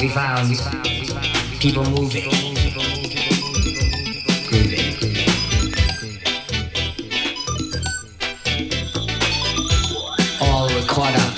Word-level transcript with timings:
we 0.00 0.08
found 0.08 0.50
people 1.58 1.84
moving, 1.84 2.28
grooving. 4.46 4.94
All 10.40 10.68
caught 10.86 11.14
up, 11.16 11.36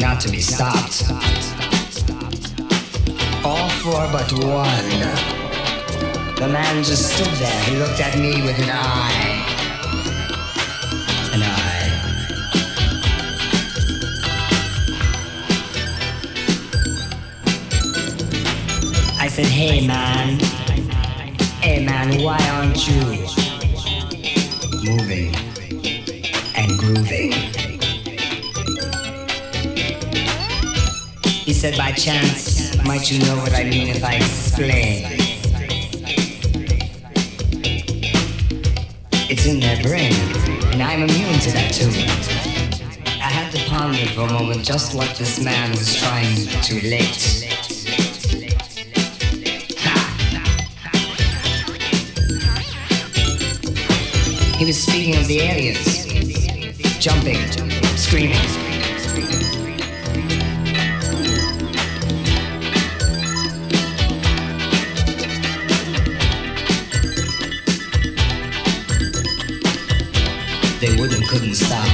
not 0.00 0.20
to 0.20 0.30
be 0.30 0.40
stopped. 0.40 1.04
All 3.44 3.68
four 3.80 4.08
but 4.12 4.32
one. 4.32 4.90
The 6.36 6.48
man 6.48 6.82
just 6.82 7.14
stood 7.14 7.34
there. 7.38 7.64
He 7.64 7.76
looked 7.76 8.00
at 8.00 8.18
me 8.18 8.42
with 8.42 8.58
an 8.60 8.70
eye. 8.70 9.29
Said, 19.42 19.52
hey 19.52 19.86
man. 19.86 20.38
Hey 21.62 21.84
man, 21.84 22.22
why 22.22 22.38
aren't 22.52 22.86
you 22.86 23.00
moving 24.84 25.34
and 26.56 26.78
grooving? 26.78 27.32
He 31.24 31.54
said, 31.54 31.76
by 31.78 31.92
chance, 31.92 32.76
might 32.84 33.10
you 33.10 33.24
know 33.24 33.36
what 33.36 33.54
I 33.54 33.64
mean 33.64 33.88
if 33.88 34.04
I 34.04 34.16
explain? 34.16 35.06
It's 39.30 39.46
in 39.46 39.60
their 39.60 39.82
brain, 39.82 40.12
and 40.72 40.82
I'm 40.82 41.02
immune 41.02 41.38
to 41.40 41.52
that 41.52 41.72
too. 41.72 41.88
I 43.06 43.30
had 43.30 43.50
to 43.52 43.70
ponder 43.70 44.04
for 44.08 44.22
a 44.22 44.32
moment 44.32 44.64
just 44.64 44.94
what 44.94 45.16
this 45.16 45.42
man 45.42 45.70
was 45.70 45.96
trying 45.96 46.36
to 46.62 46.74
relate. 46.74 47.39
Was 54.70 54.82
speaking 54.84 55.16
of 55.16 55.26
the 55.26 55.40
aliens, 55.40 56.06
jumping, 57.00 57.34
screaming. 57.96 58.38
They 70.78 70.94
would 71.00 71.12
and 71.14 71.26
couldn't 71.26 71.56
stop. 71.56 71.88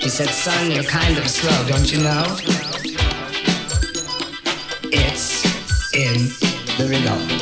He 0.00 0.08
said, 0.08 0.30
son, 0.30 0.70
you're 0.70 0.82
kind 0.84 1.18
of 1.18 1.28
slow, 1.28 1.66
don't 1.68 1.92
you 1.92 2.02
know? 2.02 2.55
It's 6.78 7.35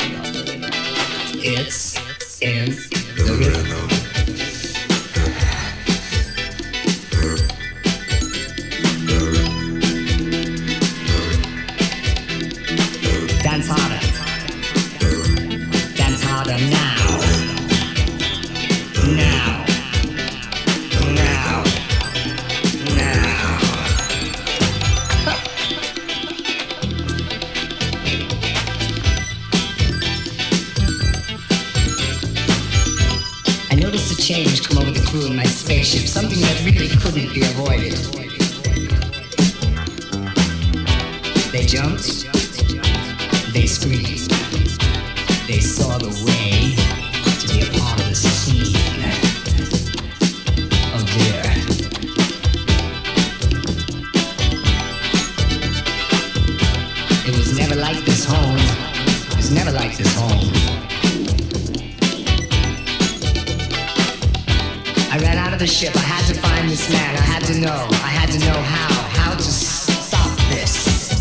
had 68.27 68.41
to 68.41 68.47
know 68.47 68.63
how, 68.63 69.03
how 69.21 69.35
to 69.35 69.43
stop 69.43 70.39
this. 70.49 71.13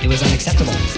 It 0.00 0.06
was 0.06 0.22
unacceptable. 0.22 0.95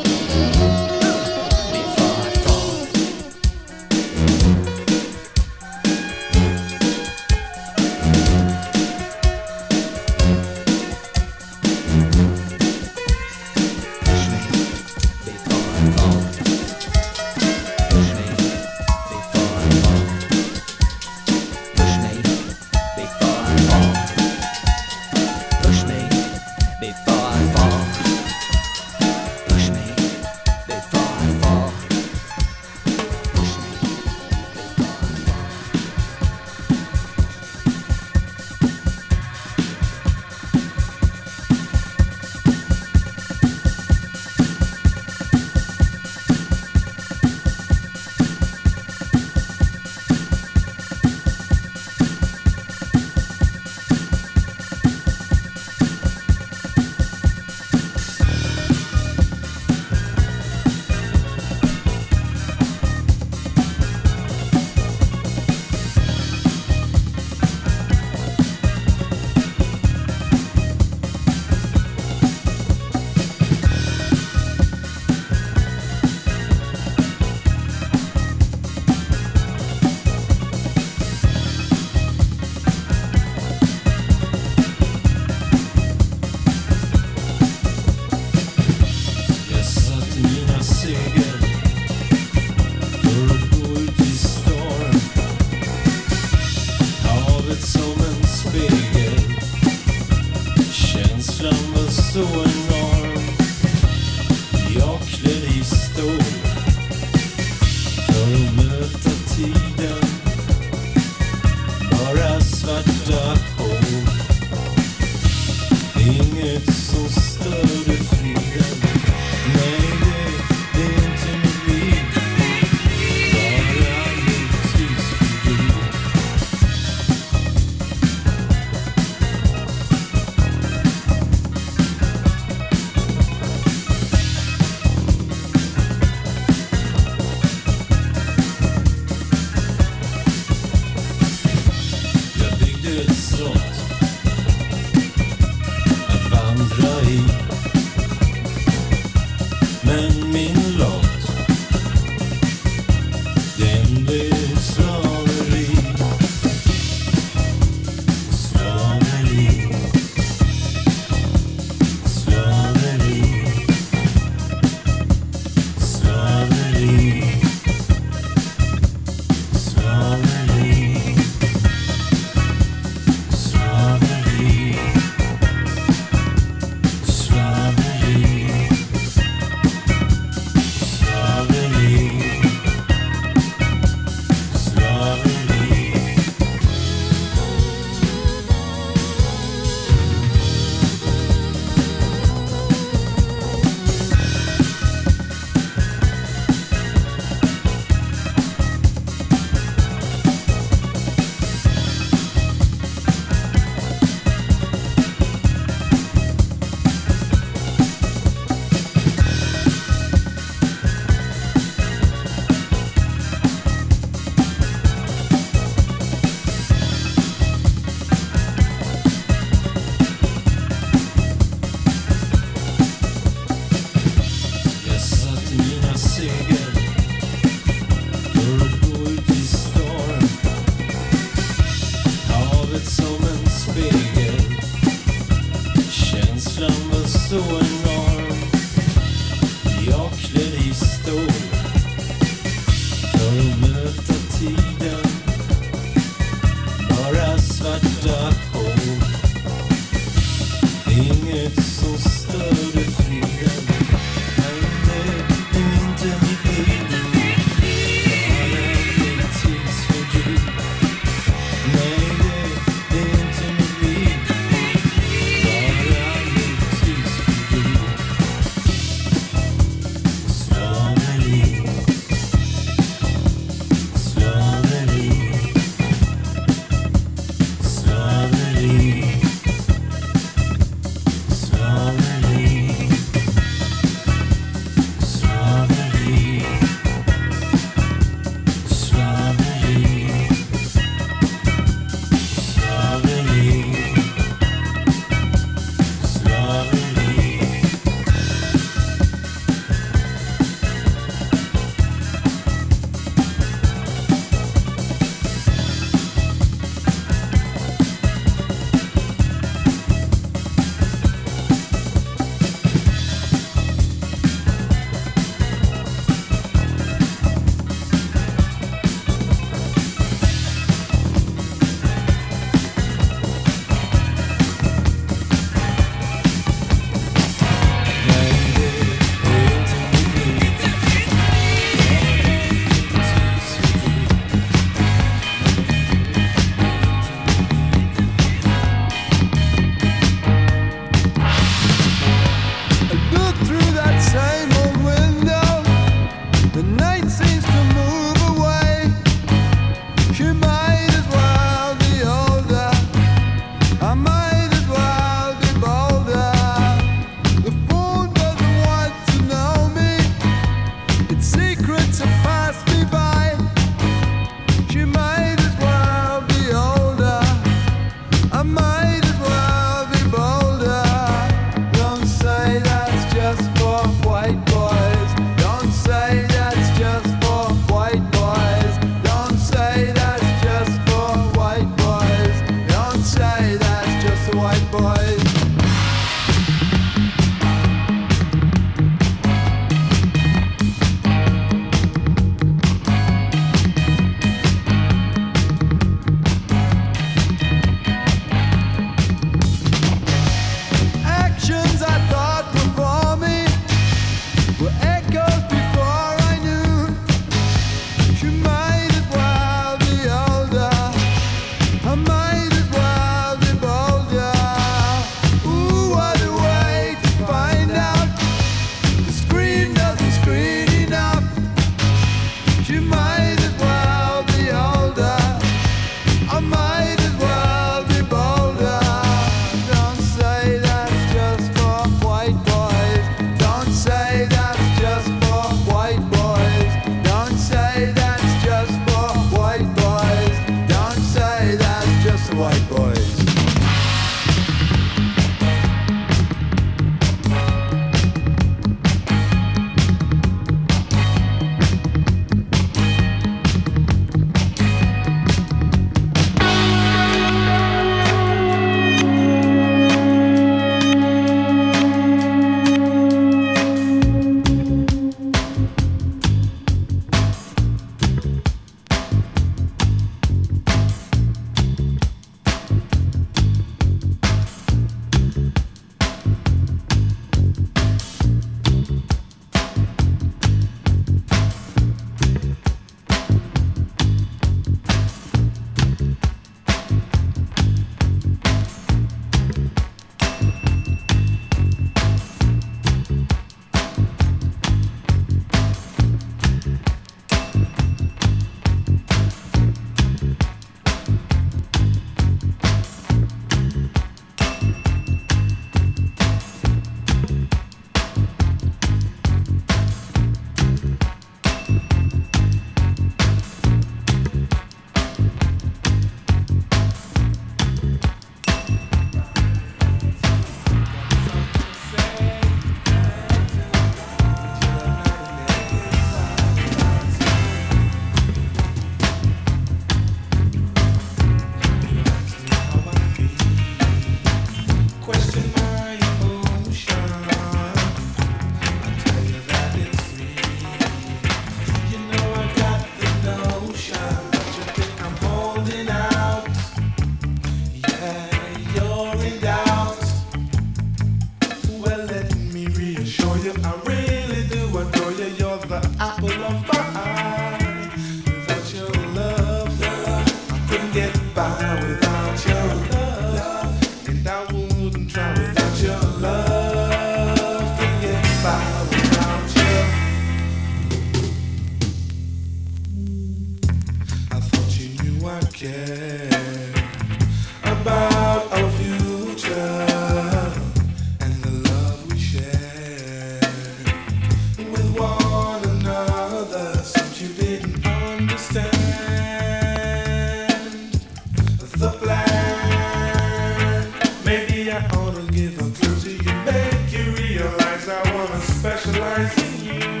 Specialize 599.27 599.61
in 599.63 599.91
you. 599.91 600.00